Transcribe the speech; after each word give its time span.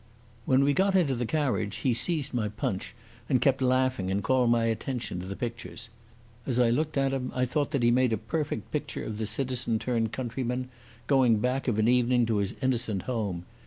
When 0.47 0.63
we 0.63 0.73
got 0.73 0.95
into 0.95 1.13
the 1.13 1.27
carriage 1.27 1.75
he 1.75 1.93
seized 1.93 2.33
my 2.33 2.49
Punch 2.49 2.95
and 3.29 3.39
kept 3.39 3.61
laughing 3.61 4.09
and 4.09 4.23
calling 4.23 4.49
my 4.49 4.63
attention 4.65 5.19
to 5.19 5.27
the 5.27 5.35
pictures. 5.35 5.89
As 6.47 6.57
I 6.57 6.71
looked 6.71 6.97
at 6.97 7.11
him, 7.13 7.31
I 7.35 7.45
thought 7.45 7.69
that 7.69 7.83
he 7.83 7.91
made 7.91 8.11
a 8.11 8.17
perfect 8.17 8.71
picture 8.71 9.05
of 9.05 9.19
the 9.19 9.27
citizen 9.27 9.77
turned 9.77 10.11
countryman, 10.11 10.69
going 11.05 11.37
back 11.37 11.67
of 11.67 11.77
an 11.77 11.87
evening 11.87 12.25
to 12.25 12.37
his 12.37 12.55
innocent 12.63 13.03
home. 13.03 13.45